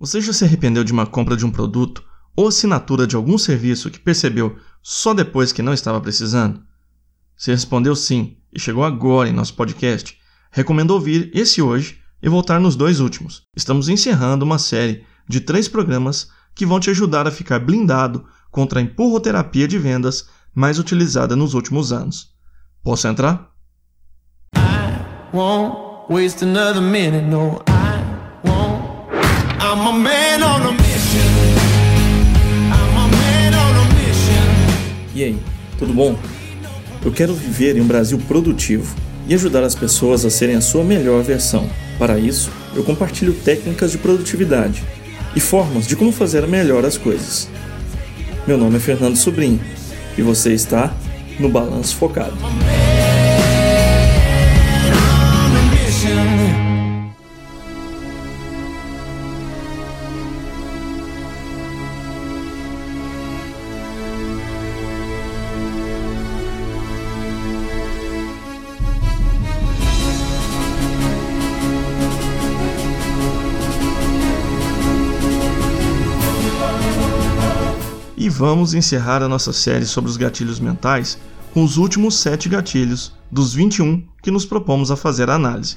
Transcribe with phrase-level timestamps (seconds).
[0.00, 2.02] Você já se arrependeu de uma compra de um produto
[2.34, 6.62] ou assinatura de algum serviço que percebeu só depois que não estava precisando?
[7.36, 10.16] Se respondeu sim e chegou agora em nosso podcast,
[10.50, 13.42] recomendo ouvir esse hoje e voltar nos dois últimos.
[13.54, 18.80] Estamos encerrando uma série de três programas que vão te ajudar a ficar blindado contra
[18.80, 22.30] a empurroterapia de vendas mais utilizada nos últimos anos.
[22.82, 23.50] Posso entrar?
[24.56, 27.79] I won't waste another minute, no, I
[35.14, 35.38] E aí,
[35.78, 36.18] tudo bom?
[37.04, 38.96] Eu quero viver em um Brasil produtivo
[39.28, 41.68] e ajudar as pessoas a serem a sua melhor versão.
[41.98, 44.82] Para isso, eu compartilho técnicas de produtividade
[45.36, 47.46] e formas de como fazer melhor as coisas.
[48.46, 49.60] Meu nome é Fernando Sobrinho
[50.16, 50.90] e você está
[51.38, 52.36] no Balanço Focado.
[78.30, 81.18] Vamos encerrar a nossa série sobre os gatilhos mentais
[81.52, 85.76] com os últimos sete gatilhos dos 21 que nos propomos a fazer a análise.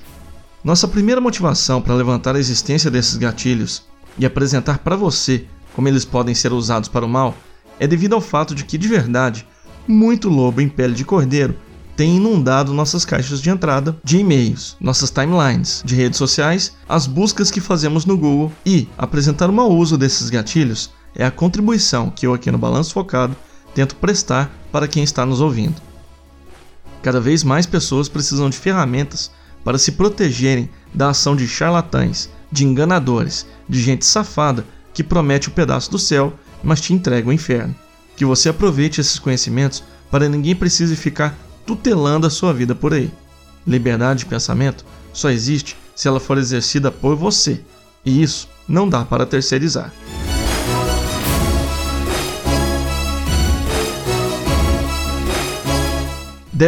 [0.64, 3.84] Nossa primeira motivação para levantar a existência desses gatilhos
[4.18, 5.46] e apresentar para você
[5.76, 7.36] como eles podem ser usados para o mal
[7.80, 9.46] é devido ao fato de que, de verdade,
[9.88, 11.56] muito lobo em pele de cordeiro
[11.96, 17.52] tem inundado nossas caixas de entrada de e-mails, nossas timelines de redes sociais, as buscas
[17.52, 22.26] que fazemos no Google e apresentar o mau uso desses gatilhos é a contribuição que
[22.26, 23.36] eu aqui no Balanço Focado
[23.74, 25.82] tento prestar para quem está nos ouvindo.
[27.02, 29.32] Cada vez mais pessoas precisam de ferramentas
[29.64, 35.52] para se protegerem da ação de charlatães, de enganadores, de gente safada que promete o
[35.52, 36.34] um pedaço do céu,
[36.64, 37.76] mas te entrega o inferno.
[38.16, 43.12] Que você aproveite esses conhecimentos para ninguém precise ficar tutelando a sua vida por aí.
[43.66, 47.62] Liberdade de pensamento só existe se ela for exercida por você,
[48.06, 49.92] e isso não dá para terceirizar.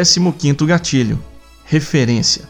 [0.03, 1.23] 15 gatilho:
[1.63, 2.49] referência.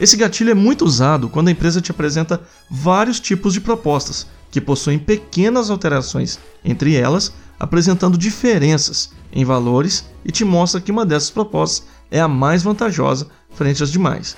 [0.00, 4.60] Esse gatilho é muito usado quando a empresa te apresenta vários tipos de propostas que
[4.60, 11.30] possuem pequenas alterações entre elas, apresentando diferenças em valores e te mostra que uma dessas
[11.30, 14.36] propostas é a mais vantajosa frente às demais.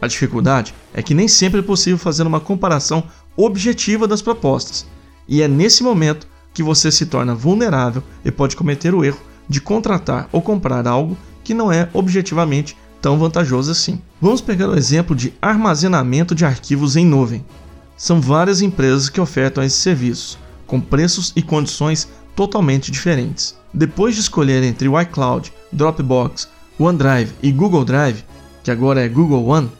[0.00, 3.02] A dificuldade é que nem sempre é possível fazer uma comparação
[3.36, 4.86] objetiva das propostas,
[5.26, 9.60] e é nesse momento que você se torna vulnerável e pode cometer o erro de
[9.60, 14.00] contratar ou comprar algo que não é objetivamente tão vantajoso assim.
[14.20, 17.44] Vamos pegar o exemplo de armazenamento de arquivos em nuvem.
[17.96, 23.56] São várias empresas que ofertam esses serviços, com preços e condições totalmente diferentes.
[23.72, 28.24] Depois de escolher entre o iCloud, Dropbox, OneDrive e Google Drive,
[28.62, 29.70] que agora é Google One,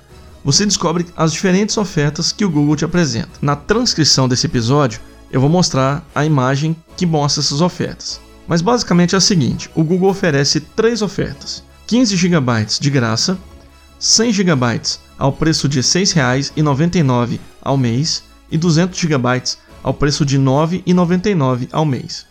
[0.45, 3.31] você descobre as diferentes ofertas que o Google te apresenta.
[3.43, 5.01] Na transcrição desse episódio,
[5.31, 8.21] eu vou mostrar a imagem que mostra essas ofertas.
[8.47, 13.39] Mas basicamente é o seguinte: o Google oferece três ofertas: 15 GB de graça,
[13.99, 14.83] 100 GB
[15.19, 19.43] ao preço de R$ 6,99 ao mês e 200 GB
[19.83, 22.27] ao preço de R$ 9,99 ao mês.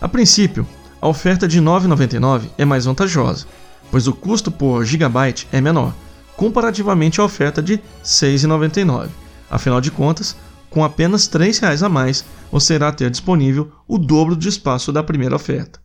[0.00, 0.66] A princípio,
[1.00, 3.46] a oferta de R$ 9,99 é mais vantajosa,
[3.90, 5.94] pois o custo por gigabyte é menor,
[6.36, 9.08] comparativamente à oferta de R$ 6,99.
[9.50, 10.36] Afinal de contas,
[10.70, 15.02] com apenas R$ 3,00 a mais, você irá ter disponível o dobro de espaço da
[15.02, 15.80] primeira oferta.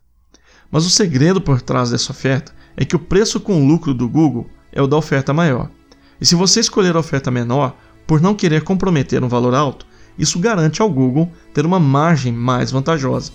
[0.70, 4.46] Mas o segredo por trás dessa oferta é que o preço com lucro do Google
[4.72, 5.70] é o da oferta maior.
[6.20, 7.76] E se você escolher a oferta menor,
[8.06, 9.86] por não querer comprometer um valor alto,
[10.18, 13.32] isso garante ao Google ter uma margem mais vantajosa,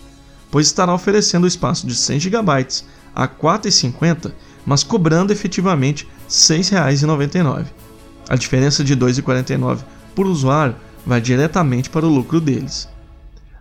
[0.50, 2.52] pois estará oferecendo o espaço de 100 GB
[3.14, 4.32] a R$ 4,50,
[4.66, 7.66] mas cobrando efetivamente R$ 6,99.
[8.30, 9.80] A diferença de R$ 2,49
[10.16, 10.76] por usuário
[11.06, 12.88] vai diretamente para o lucro deles.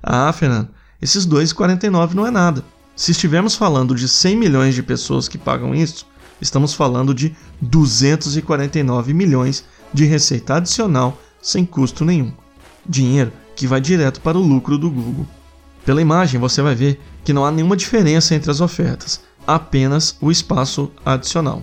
[0.03, 0.69] Ah, Fernando,
[1.01, 2.65] esses 2,49 não é nada.
[2.95, 6.07] Se estivermos falando de 100 milhões de pessoas que pagam isso,
[6.41, 12.33] estamos falando de 249 milhões de receita adicional sem custo nenhum.
[12.87, 15.27] Dinheiro que vai direto para o lucro do Google.
[15.85, 20.31] Pela imagem você vai ver que não há nenhuma diferença entre as ofertas, apenas o
[20.31, 21.63] espaço adicional.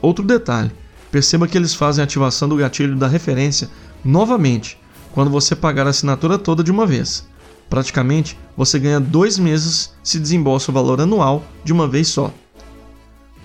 [0.00, 0.70] Outro detalhe:
[1.10, 3.70] perceba que eles fazem a ativação do gatilho da referência
[4.04, 4.78] novamente
[5.12, 7.26] quando você pagar a assinatura toda de uma vez.
[7.68, 12.32] Praticamente, você ganha dois meses se desembolsa o valor anual de uma vez só.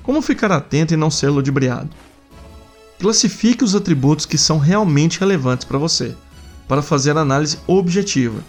[0.04, 1.90] Como ficar atento e não ser ludibriado?
[3.00, 6.16] Classifique os atributos que são realmente relevantes para você.
[6.68, 8.42] para fazer análise objetiva.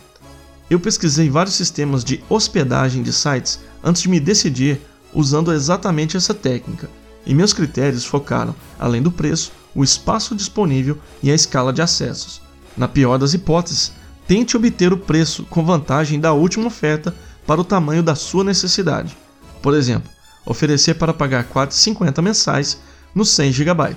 [0.71, 4.81] Eu pesquisei vários sistemas de hospedagem de sites antes de me decidir
[5.13, 6.89] usando exatamente essa técnica,
[7.27, 12.43] e meus critérios focaram, além do preço, o espaço disponível e a escala de acessos.
[12.77, 13.93] Na pior das hipóteses,
[14.27, 17.15] tente obter o preço com vantagem da última oferta
[17.47, 19.17] para o tamanho da sua necessidade.
[19.61, 20.11] Por exemplo,
[20.45, 22.81] oferecer para pagar 4,50 mensais
[23.15, 23.97] nos 100 GB.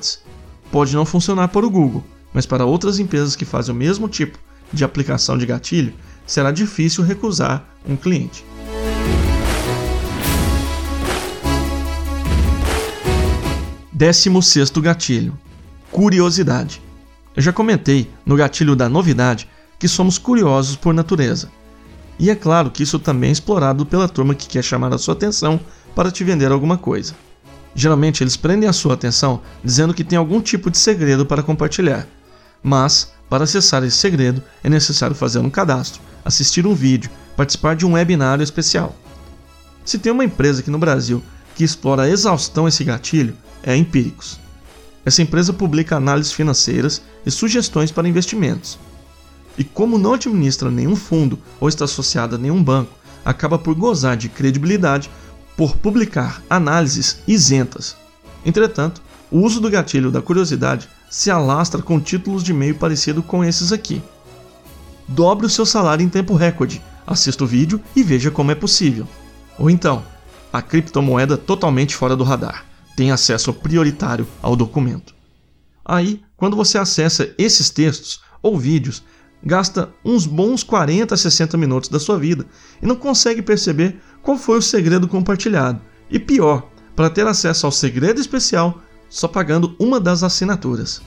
[0.71, 4.37] Pode não funcionar para o Google, mas para outras empresas que fazem o mesmo tipo
[4.73, 5.93] de aplicação de gatilho,
[6.25, 8.43] será difícil recusar um cliente.
[13.97, 15.39] Décimo sexto gatilho:
[15.89, 16.81] curiosidade.
[17.33, 19.49] Eu já comentei no gatilho da novidade
[19.79, 21.49] que somos curiosos por natureza.
[22.19, 25.13] E é claro que isso também é explorado pela turma que quer chamar a sua
[25.13, 25.57] atenção
[25.95, 27.15] para te vender alguma coisa.
[27.73, 32.05] Geralmente eles prendem a sua atenção dizendo que tem algum tipo de segredo para compartilhar.
[32.61, 37.85] Mas, para acessar esse segredo, é necessário fazer um cadastro, assistir um vídeo, participar de
[37.85, 38.93] um webinário especial.
[39.85, 41.23] Se tem uma empresa aqui no Brasil
[41.55, 44.39] que explora a exaustão esse gatilho, é Empíricos.
[45.03, 48.77] Essa empresa publica análises financeiras e sugestões para investimentos.
[49.57, 54.15] E como não administra nenhum fundo ou está associada a nenhum banco, acaba por gozar
[54.15, 55.09] de credibilidade
[55.57, 57.95] por publicar análises isentas.
[58.45, 59.01] Entretanto,
[59.31, 63.71] o uso do gatilho da curiosidade se alastra com títulos de e-mail parecido com esses
[63.71, 64.01] aqui.
[65.07, 69.07] Dobre o seu salário em tempo recorde, assista o vídeo e veja como é possível.
[69.57, 70.03] Ou então,
[70.51, 72.65] a criptomoeda totalmente fora do radar,
[72.95, 75.13] tem acesso prioritário ao documento.
[75.83, 79.03] Aí, quando você acessa esses textos ou vídeos,
[79.43, 82.45] gasta uns bons 40 a 60 minutos da sua vida
[82.81, 85.79] e não consegue perceber qual foi o segredo compartilhado.
[86.09, 91.01] E pior, para ter acesso ao segredo especial, só pagando uma das assinaturas.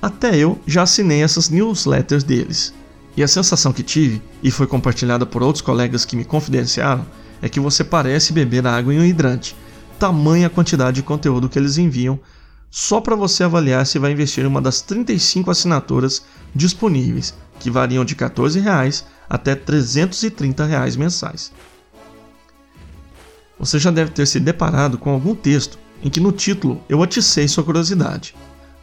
[0.00, 2.72] Até eu já assinei essas newsletters deles.
[3.16, 7.04] E a sensação que tive, e foi compartilhada por outros colegas que me confidenciaram,
[7.42, 9.56] é que você parece beber água em um hidrante,
[9.98, 12.18] tamanha quantidade de conteúdo que eles enviam
[12.70, 16.22] só para você avaliar se vai investir em uma das 35 assinaturas
[16.54, 21.52] disponíveis, que variam de 14 reais até 330 reais mensais.
[23.58, 27.48] Você já deve ter se deparado com algum texto em que no título eu aticei
[27.48, 28.34] sua curiosidade,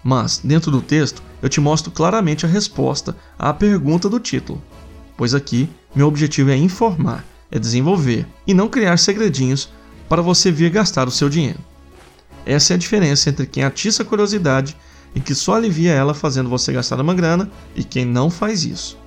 [0.04, 4.62] mas dentro do texto eu te mostro claramente a resposta à pergunta do título,
[5.16, 9.70] pois aqui meu objetivo é informar, é desenvolver e não criar segredinhos
[10.08, 11.60] para você vir gastar o seu dinheiro.
[12.46, 14.78] Essa é a diferença entre quem atiça a curiosidade
[15.16, 18.98] e que só alivia ela fazendo você gastar uma grana e quem não faz isso.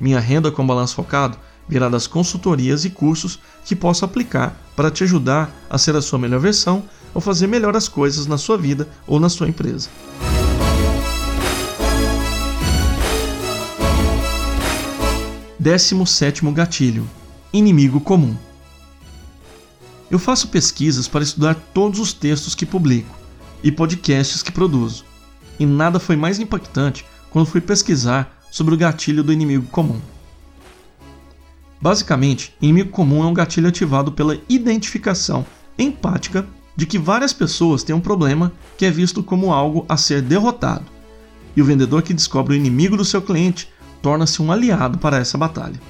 [0.00, 1.38] Minha renda com balanço focado
[1.68, 6.18] virá das consultorias e cursos que posso aplicar para te ajudar a ser a sua
[6.18, 6.82] melhor versão
[7.14, 9.88] ou fazer melhor as coisas na sua vida ou na sua empresa.
[15.58, 17.08] Décimo sétimo gatilho:
[17.52, 18.36] inimigo comum.
[20.10, 23.14] Eu faço pesquisas para estudar todos os textos que publico
[23.62, 25.04] e podcasts que produzo,
[25.58, 30.00] e nada foi mais impactante quando fui pesquisar sobre o gatilho do inimigo comum.
[31.80, 35.44] Basicamente, inimigo comum é um gatilho ativado pela identificação
[35.78, 36.46] empática
[36.76, 40.84] de que várias pessoas têm um problema que é visto como algo a ser derrotado,
[41.56, 43.68] e o vendedor que descobre o inimigo do seu cliente
[44.02, 45.80] torna-se um aliado para essa batalha.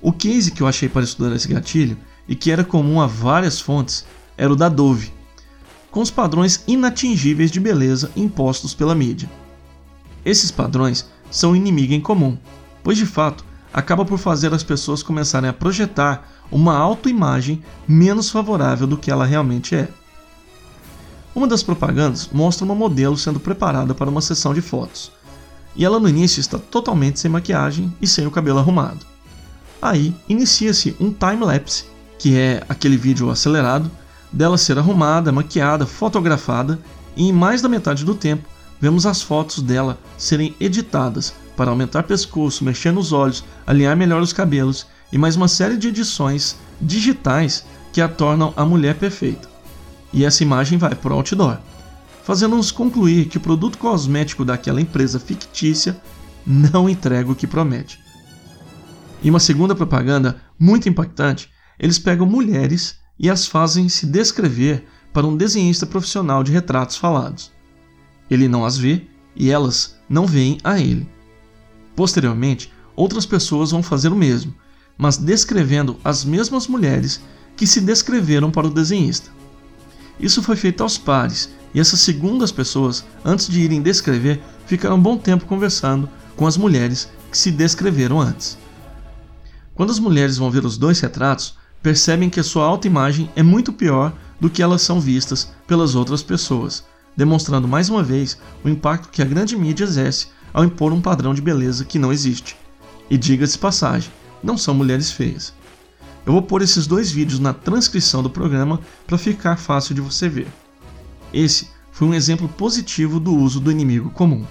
[0.00, 1.96] O case que eu achei para estudar esse gatilho
[2.28, 4.04] e que era comum a várias fontes
[4.36, 5.12] era o da Dove,
[5.90, 9.28] com os padrões inatingíveis de beleza impostos pela mídia.
[10.24, 12.36] Esses padrões são inimigo em comum,
[12.84, 18.86] pois de fato acaba por fazer as pessoas começarem a projetar uma autoimagem menos favorável
[18.86, 19.88] do que ela realmente é.
[21.34, 25.12] Uma das propagandas mostra uma modelo sendo preparada para uma sessão de fotos,
[25.76, 29.06] e ela no início está totalmente sem maquiagem e sem o cabelo arrumado.
[29.80, 31.84] Aí inicia-se um time-lapse
[32.18, 33.90] que é aquele vídeo acelerado
[34.32, 36.78] dela ser arrumada, maquiada, fotografada
[37.16, 38.48] e em mais da metade do tempo
[38.80, 44.32] vemos as fotos dela serem editadas para aumentar pescoço, mexer nos olhos, alinhar melhor os
[44.32, 49.48] cabelos e mais uma série de edições digitais que a tornam a mulher perfeita.
[50.12, 51.58] E essa imagem vai para o outdoor,
[52.22, 56.00] fazendo-nos concluir que o produto cosmético daquela empresa fictícia
[56.46, 57.98] não entrega o que promete.
[59.22, 65.26] E uma segunda propaganda muito impactante eles pegam mulheres e as fazem se descrever para
[65.26, 67.50] um desenhista profissional de retratos falados.
[68.30, 71.08] Ele não as vê e elas não veem a ele.
[71.94, 74.54] Posteriormente, outras pessoas vão fazer o mesmo,
[74.96, 77.20] mas descrevendo as mesmas mulheres
[77.56, 79.30] que se descreveram para o desenhista.
[80.20, 85.02] Isso foi feito aos pares e essas segundas pessoas, antes de irem descrever, ficaram um
[85.02, 88.58] bom tempo conversando com as mulheres que se descreveram antes.
[89.74, 94.12] Quando as mulheres vão ver os dois retratos, percebem que sua autoimagem é muito pior
[94.40, 96.84] do que elas são vistas pelas outras pessoas,
[97.16, 101.34] demonstrando mais uma vez o impacto que a grande mídia exerce ao impor um padrão
[101.34, 102.56] de beleza que não existe.
[103.10, 104.10] E diga-se passagem,
[104.42, 105.52] não são mulheres feias.
[106.24, 110.28] Eu vou pôr esses dois vídeos na transcrição do programa para ficar fácil de você
[110.28, 110.48] ver.
[111.32, 114.44] Esse foi um exemplo positivo do uso do inimigo comum.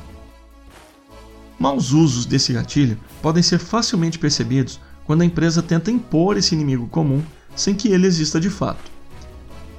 [1.60, 6.88] Maus usos desse gatilho podem ser facilmente percebidos quando a empresa tenta impor esse inimigo
[6.88, 7.24] comum
[7.56, 8.92] sem que ele exista de fato.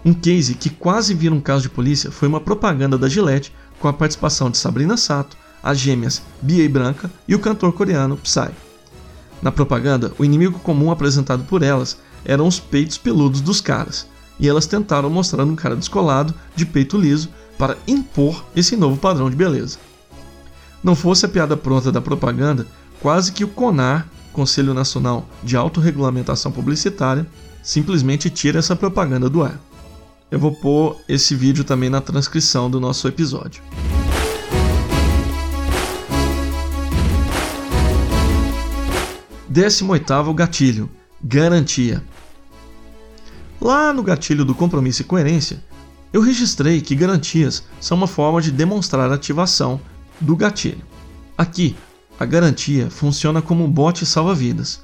[0.05, 3.87] Um case que quase vira um caso de polícia foi uma propaganda da Gillette com
[3.87, 8.51] a participação de Sabrina Sato, as gêmeas Bia e Branca e o cantor coreano Psy.
[9.43, 14.07] Na propaganda, o inimigo comum apresentado por elas eram os peitos peludos dos caras,
[14.41, 19.29] e elas tentaram mostrar um cara descolado, de peito liso, para impor esse novo padrão
[19.29, 19.79] de beleza.
[20.83, 22.67] Não fosse a piada pronta da propaganda,
[23.01, 24.09] quase que o CONAR,
[24.39, 27.27] Conselho Nacional de Autorregulamentação Publicitária,
[27.61, 29.59] simplesmente tira essa propaganda do ar.
[30.31, 33.61] Eu vou pôr esse vídeo também na transcrição do nosso episódio.
[39.49, 40.89] Décimo oitavo gatilho:
[41.21, 42.01] garantia.
[43.61, 45.65] Lá no gatilho do compromisso e coerência,
[46.13, 49.81] eu registrei que garantias são uma forma de demonstrar a ativação
[50.21, 50.87] do gatilho.
[51.37, 51.75] Aqui,
[52.19, 54.83] a garantia funciona como um bote salva-vidas,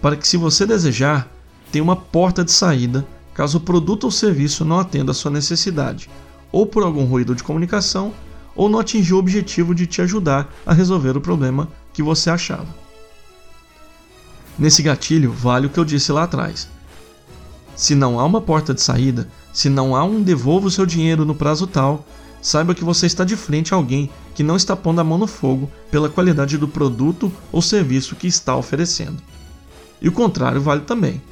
[0.00, 1.28] para que, se você desejar,
[1.72, 6.08] tenha uma porta de saída caso o produto ou serviço não atenda à sua necessidade,
[6.52, 8.12] ou por algum ruído de comunicação,
[8.54, 12.68] ou não atingiu o objetivo de te ajudar a resolver o problema que você achava.
[14.56, 16.68] Nesse gatilho vale o que eu disse lá atrás.
[17.74, 21.24] Se não há uma porta de saída, se não há um devolva o seu dinheiro
[21.24, 22.06] no prazo tal,
[22.44, 25.26] saiba que você está de frente a alguém que não está pondo a mão no
[25.26, 29.16] fogo pela qualidade do produto ou serviço que está oferecendo.
[30.00, 31.22] E o contrário vale também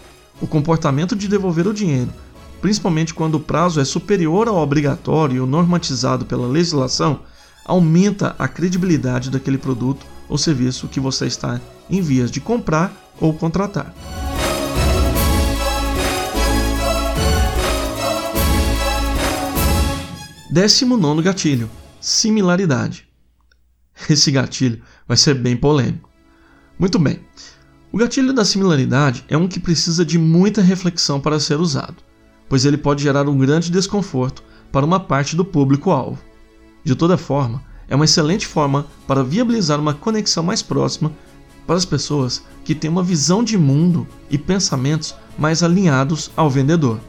[0.40, 2.10] o comportamento de devolver o dinheiro,
[2.62, 7.20] principalmente quando o prazo é superior ao obrigatório ou normatizado pela legislação,
[7.62, 12.90] aumenta a credibilidade daquele produto ou serviço que você está em vias de comprar
[13.20, 13.94] ou contratar.
[20.52, 23.08] Décimo nono gatilho: similaridade.
[24.10, 26.10] Esse gatilho vai ser bem polêmico.
[26.78, 27.20] Muito bem,
[27.90, 31.96] o gatilho da similaridade é um que precisa de muita reflexão para ser usado,
[32.50, 36.22] pois ele pode gerar um grande desconforto para uma parte do público-alvo.
[36.84, 41.10] De toda forma, é uma excelente forma para viabilizar uma conexão mais próxima
[41.66, 47.00] para as pessoas que têm uma visão de mundo e pensamentos mais alinhados ao vendedor.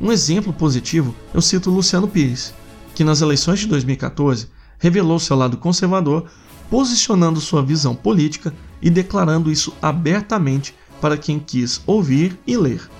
[0.00, 2.54] Um exemplo positivo eu cito Luciano Pires,
[3.00, 6.26] que nas eleições de 2014 revelou seu lado conservador,
[6.68, 8.52] posicionando sua visão política
[8.82, 12.90] e declarando isso abertamente para quem quis ouvir e ler.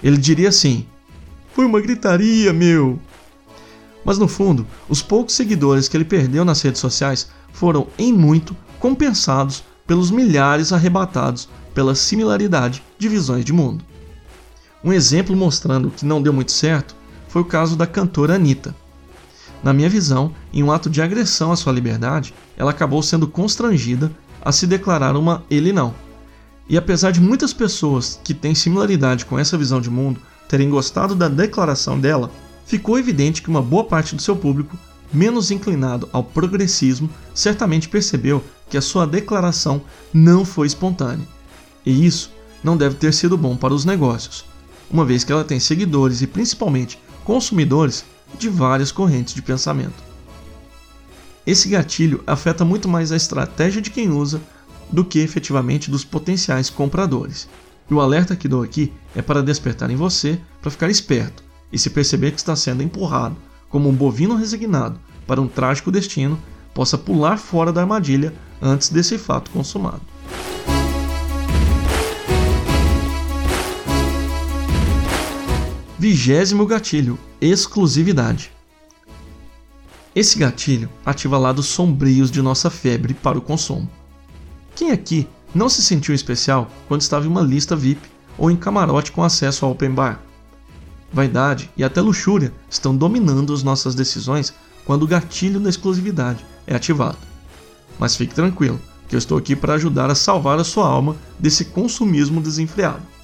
[0.00, 0.86] Ele diria assim:
[1.52, 2.96] Foi uma gritaria, meu!
[4.04, 8.56] Mas no fundo, os poucos seguidores que ele perdeu nas redes sociais foram, em muito,
[8.78, 13.84] compensados pelos milhares arrebatados pela similaridade de visões de mundo.
[14.84, 16.94] Um exemplo mostrando que não deu muito certo
[17.26, 18.72] foi o caso da cantora Anitta.
[19.62, 24.10] Na minha visão, em um ato de agressão à sua liberdade, ela acabou sendo constrangida
[24.40, 25.94] a se declarar uma ele não.
[26.68, 31.14] E apesar de muitas pessoas que têm similaridade com essa visão de mundo terem gostado
[31.14, 32.30] da declaração dela,
[32.66, 34.76] ficou evidente que uma boa parte do seu público,
[35.12, 39.80] menos inclinado ao progressismo, certamente percebeu que a sua declaração
[40.12, 41.26] não foi espontânea.
[41.84, 42.30] E isso
[42.62, 44.44] não deve ter sido bom para os negócios,
[44.90, 48.04] uma vez que ela tem seguidores e principalmente consumidores
[48.36, 50.02] de várias correntes de pensamento.
[51.46, 54.40] Esse gatilho afeta muito mais a estratégia de quem usa
[54.90, 57.48] do que efetivamente dos potenciais compradores.
[57.90, 61.42] E o alerta que dou aqui é para despertar em você para ficar esperto
[61.72, 63.36] e se perceber que está sendo empurrado
[63.68, 66.38] como um bovino resignado para um trágico destino,
[66.74, 68.32] possa pular fora da armadilha
[68.62, 70.00] antes desse fato consumado.
[76.00, 78.52] Vigésimo gatilho: exclusividade.
[80.14, 83.90] Esse gatilho ativa lados sombrios de nossa febre para o consumo.
[84.76, 89.10] Quem aqui não se sentiu especial quando estava em uma lista VIP ou em camarote
[89.10, 90.22] com acesso ao open bar?
[91.12, 96.76] Vaidade e até luxúria estão dominando as nossas decisões quando o gatilho da exclusividade é
[96.76, 97.18] ativado.
[97.98, 101.64] Mas fique tranquilo, que eu estou aqui para ajudar a salvar a sua alma desse
[101.64, 103.17] consumismo desenfreado.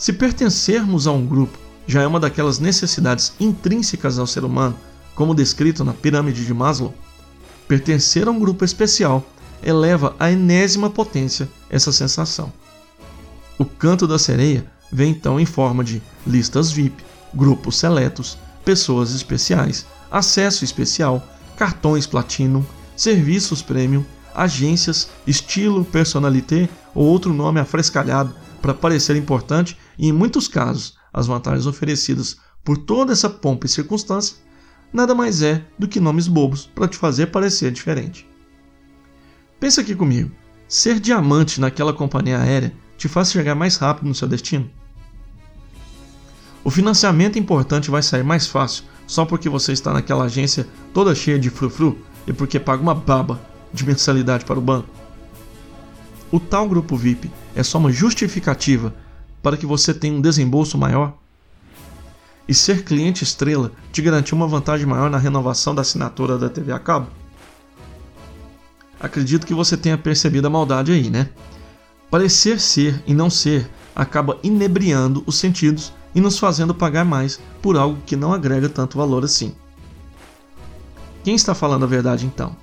[0.00, 4.74] Se pertencermos a um grupo já é uma daquelas necessidades intrínsecas ao ser humano,
[5.14, 6.94] como descrito na pirâmide de Maslow,
[7.68, 9.22] pertencer a um grupo especial
[9.62, 12.50] eleva à enésima potência essa sensação.
[13.58, 17.04] O canto da sereia vem então em forma de listas VIP,
[17.34, 21.22] grupos seletos, pessoas especiais, acesso especial,
[21.58, 22.64] cartões Platinum,
[22.96, 24.02] serviços Premium,
[24.34, 31.26] agências, estilo, personalité ou outro nome afrescalhado para parecer importante e, em muitos casos, as
[31.26, 34.36] vantagens oferecidas por toda essa pompa e circunstância
[34.90, 38.26] nada mais é do que nomes bobos para te fazer parecer diferente.
[39.60, 40.32] Pensa aqui comigo:
[40.66, 44.70] ser diamante naquela companhia aérea te faz chegar mais rápido no seu destino?
[46.64, 51.38] O financiamento importante vai sair mais fácil só porque você está naquela agência toda cheia
[51.38, 53.40] de frufru e porque paga uma baba
[53.72, 54.88] de mensalidade para o banco?
[56.30, 58.94] O tal grupo VIP é só uma justificativa
[59.42, 61.14] para que você tenha um desembolso maior?
[62.48, 66.72] E ser cliente estrela te garantiu uma vantagem maior na renovação da assinatura da TV
[66.72, 67.08] a cabo?
[68.98, 71.30] Acredito que você tenha percebido a maldade aí, né?
[72.10, 77.76] Parecer ser e não ser acaba inebriando os sentidos e nos fazendo pagar mais por
[77.76, 79.54] algo que não agrega tanto valor assim.
[81.22, 82.56] Quem está falando a verdade então?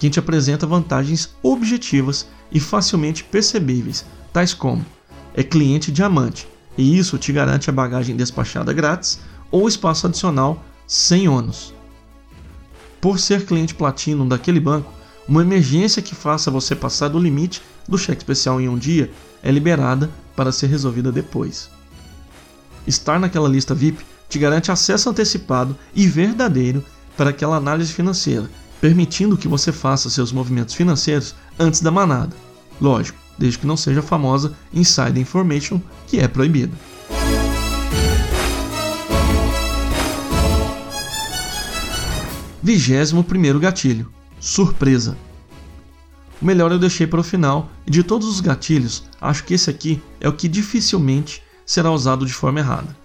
[0.00, 4.84] Quem te apresenta vantagens objetivas e facilmente percebíveis, tais como
[5.34, 6.48] é cliente diamante,
[6.78, 9.18] e isso te garante a bagagem despachada grátis
[9.50, 11.74] ou espaço adicional sem ônus.
[13.00, 14.92] Por ser cliente platino daquele banco,
[15.28, 19.10] uma emergência que faça você passar do limite do cheque especial em um dia
[19.42, 21.70] é liberada para ser resolvida depois.
[22.86, 26.84] Estar naquela lista VIP te garante acesso antecipado e verdadeiro
[27.16, 28.50] para aquela análise financeira,
[28.80, 32.36] permitindo que você faça seus movimentos financeiros antes da manada.
[32.80, 36.72] Lógico, desde que não seja a famosa Insider Information, que é proibida.
[42.62, 44.10] Vigésimo primeiro gatilho:
[44.40, 45.18] surpresa.
[46.40, 49.70] O melhor eu deixei para o final, e de todos os gatilhos, acho que esse
[49.70, 52.96] aqui é o que dificilmente será usado de forma errada.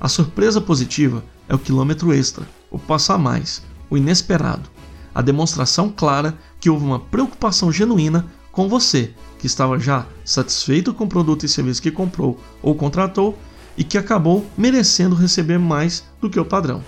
[0.00, 4.70] A surpresa positiva é o quilômetro extra, o passo a mais, o inesperado,
[5.14, 11.04] a demonstração clara que houve uma preocupação genuína com você, que estava já satisfeito com
[11.04, 13.38] o produto e serviço que comprou ou contratou
[13.76, 16.84] e que acabou merecendo receber mais do que o padrão.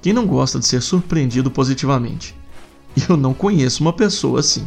[0.00, 2.34] Quem não gosta de ser surpreendido positivamente?
[3.08, 4.66] Eu não conheço uma pessoa assim.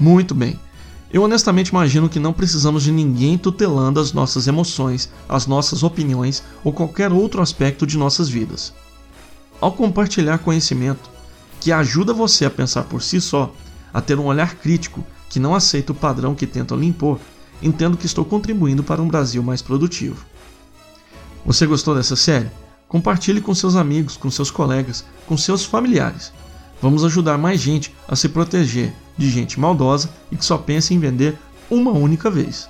[0.00, 0.58] Muito bem.
[1.12, 6.42] Eu honestamente imagino que não precisamos de ninguém tutelando as nossas emoções, as nossas opiniões
[6.64, 8.74] ou qualquer outro aspecto de nossas vidas.
[9.60, 11.10] Ao compartilhar conhecimento
[11.60, 13.52] que ajuda você a pensar por si só,
[13.92, 17.18] a ter um olhar crítico que não aceita o padrão que tentam lhe impor,
[17.62, 20.24] entendo que estou contribuindo para um Brasil mais produtivo.
[21.44, 22.50] Você gostou dessa série?
[22.88, 26.32] Compartilhe com seus amigos, com seus colegas, com seus familiares.
[26.80, 30.98] Vamos ajudar mais gente a se proteger de gente maldosa e que só pensa em
[30.98, 31.36] vender
[31.70, 32.68] uma única vez.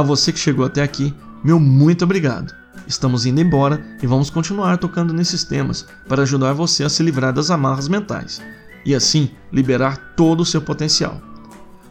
[0.00, 2.54] A você que chegou até aqui, meu muito obrigado.
[2.88, 7.34] Estamos indo embora e vamos continuar tocando nesses temas para ajudar você a se livrar
[7.34, 8.40] das amarras mentais
[8.82, 11.20] e assim liberar todo o seu potencial.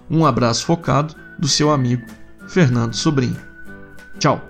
[0.10, 2.02] Um abraço focado do seu amigo
[2.48, 3.38] Fernando Sobrinho.
[4.18, 4.42] Tchau.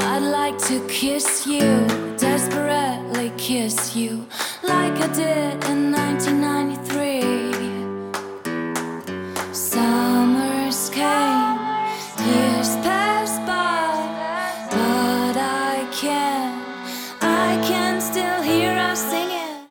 [0.00, 1.86] I'd like to kiss you,
[3.48, 4.26] kiss you,
[4.62, 6.47] like I did in 1993.